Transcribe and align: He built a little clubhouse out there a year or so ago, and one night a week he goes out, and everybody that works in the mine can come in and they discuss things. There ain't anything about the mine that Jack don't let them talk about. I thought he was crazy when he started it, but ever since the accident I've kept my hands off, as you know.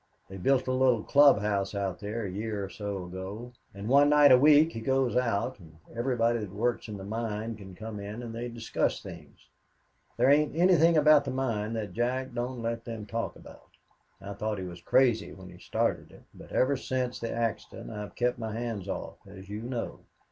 He 0.29 0.37
built 0.37 0.65
a 0.67 0.71
little 0.71 1.03
clubhouse 1.03 1.75
out 1.75 1.99
there 1.99 2.25
a 2.25 2.31
year 2.31 2.65
or 2.65 2.69
so 2.69 3.05
ago, 3.05 3.51
and 3.71 3.87
one 3.87 4.09
night 4.09 4.31
a 4.31 4.37
week 4.39 4.71
he 4.71 4.79
goes 4.81 5.15
out, 5.15 5.59
and 5.59 5.77
everybody 5.95 6.39
that 6.39 6.49
works 6.51 6.87
in 6.87 6.97
the 6.97 7.03
mine 7.03 7.55
can 7.55 7.75
come 7.75 7.99
in 7.99 8.23
and 8.23 8.33
they 8.33 8.49
discuss 8.49 8.99
things. 8.99 9.47
There 10.17 10.27
ain't 10.27 10.55
anything 10.55 10.97
about 10.97 11.23
the 11.23 11.29
mine 11.29 11.73
that 11.73 11.93
Jack 11.93 12.33
don't 12.33 12.63
let 12.63 12.83
them 12.83 13.05
talk 13.05 13.35
about. 13.35 13.69
I 14.19 14.33
thought 14.33 14.57
he 14.57 14.65
was 14.65 14.81
crazy 14.81 15.33
when 15.33 15.51
he 15.51 15.59
started 15.59 16.11
it, 16.11 16.23
but 16.33 16.51
ever 16.51 16.77
since 16.77 17.19
the 17.19 17.31
accident 17.31 17.91
I've 17.91 18.15
kept 18.15 18.39
my 18.39 18.53
hands 18.53 18.87
off, 18.89 19.19
as 19.27 19.49
you 19.49 19.61
know. 19.61 19.99